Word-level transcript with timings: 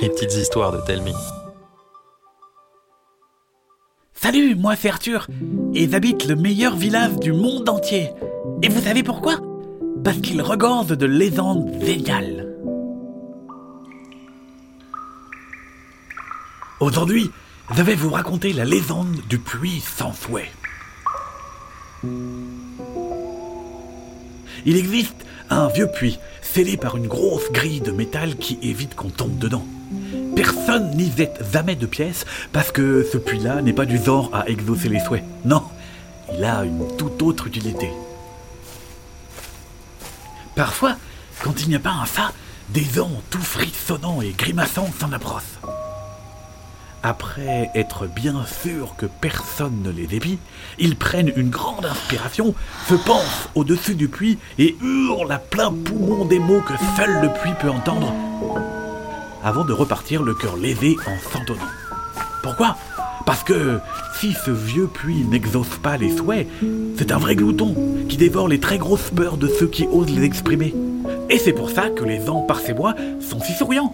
Les 0.00 0.08
petites 0.10 0.34
histoires 0.34 0.70
de 0.70 0.80
Telmi. 0.86 1.12
Salut, 4.14 4.54
moi 4.54 4.76
c'est 4.76 4.88
Arthur, 4.88 5.26
et 5.74 5.90
j'habite 5.90 6.26
le 6.26 6.36
meilleur 6.36 6.76
village 6.76 7.16
du 7.16 7.32
monde 7.32 7.68
entier. 7.68 8.10
Et 8.62 8.68
vous 8.68 8.80
savez 8.80 9.02
pourquoi? 9.02 9.40
Parce 10.04 10.18
qu'il 10.18 10.40
regorge 10.40 10.96
de 10.96 11.06
légendes 11.06 11.68
géniales. 11.82 12.46
Aujourd'hui, 16.78 17.30
je 17.74 17.82
vais 17.82 17.96
vous 17.96 18.10
raconter 18.10 18.52
la 18.52 18.64
légende 18.64 19.16
du 19.28 19.38
puits 19.38 19.80
sans 19.80 20.12
fouet. 20.12 20.50
Il 24.64 24.76
existe 24.76 25.26
un 25.50 25.66
vieux 25.68 25.90
puits, 25.90 26.18
scellé 26.52 26.76
par 26.76 26.96
une 26.96 27.06
grosse 27.06 27.50
grille 27.52 27.80
de 27.80 27.92
métal 27.92 28.36
qui 28.36 28.58
évite 28.62 28.94
qu'on 28.94 29.10
tombe 29.10 29.38
dedans. 29.38 29.64
Personne 30.34 30.90
n'y 30.96 31.12
jette 31.16 31.42
jamais 31.52 31.76
de 31.76 31.86
pièces 31.86 32.24
parce 32.52 32.72
que 32.72 33.06
ce 33.10 33.18
puits-là 33.18 33.62
n'est 33.62 33.72
pas 33.72 33.86
du 33.86 34.02
genre 34.02 34.30
à 34.32 34.48
exaucer 34.48 34.88
les 34.88 35.00
souhaits. 35.00 35.24
Non, 35.44 35.62
il 36.32 36.44
a 36.44 36.64
une 36.64 36.96
toute 36.96 37.22
autre 37.22 37.46
utilité. 37.46 37.90
Parfois, 40.54 40.96
quand 41.42 41.62
il 41.62 41.68
n'y 41.68 41.76
a 41.76 41.80
pas 41.80 41.92
un 41.92 42.06
ça, 42.06 42.32
des 42.70 42.84
gens 42.84 43.10
tout 43.30 43.40
frissonnants 43.42 44.22
et 44.22 44.30
grimaçants 44.30 44.90
s'en 44.98 45.12
approchent. 45.12 45.58
Après 47.08 47.70
être 47.74 48.06
bien 48.06 48.44
sûr 48.44 48.94
que 48.98 49.06
personne 49.06 49.80
ne 49.82 49.90
les 49.90 50.14
épie, 50.14 50.38
ils 50.78 50.94
prennent 50.94 51.32
une 51.36 51.48
grande 51.48 51.86
inspiration, 51.86 52.54
se 52.86 52.96
pensent 52.96 53.48
au-dessus 53.54 53.94
du 53.94 54.08
puits 54.08 54.36
et 54.58 54.76
hurlent 54.82 55.32
à 55.32 55.38
plein 55.38 55.72
poumon 55.72 56.26
des 56.26 56.38
mots 56.38 56.60
que 56.60 56.74
seul 56.98 57.22
le 57.22 57.32
puits 57.32 57.54
peut 57.62 57.70
entendre, 57.70 58.12
avant 59.42 59.64
de 59.64 59.72
repartir 59.72 60.22
le 60.22 60.34
cœur 60.34 60.58
lévé 60.58 60.98
en 61.06 61.32
s'entonnant. 61.32 61.62
Pourquoi? 62.42 62.76
Parce 63.24 63.42
que 63.42 63.78
si 64.20 64.34
ce 64.34 64.50
vieux 64.50 64.88
puits 64.88 65.24
n'exauce 65.24 65.78
pas 65.82 65.96
les 65.96 66.14
souhaits, 66.14 66.46
c'est 66.98 67.10
un 67.10 67.18
vrai 67.18 67.36
glouton 67.36 67.74
qui 68.10 68.18
dévore 68.18 68.48
les 68.48 68.60
très 68.60 68.76
grosses 68.76 69.10
peurs 69.16 69.38
de 69.38 69.48
ceux 69.48 69.68
qui 69.68 69.86
osent 69.86 70.10
les 70.10 70.24
exprimer. 70.24 70.74
Et 71.30 71.38
c'est 71.38 71.54
pour 71.54 71.70
ça 71.70 71.88
que 71.88 72.04
les 72.04 72.28
ans 72.28 72.42
par 72.42 72.60
ses 72.60 72.74
bois 72.74 72.94
sont 73.18 73.40
si 73.40 73.54
souriants. 73.54 73.92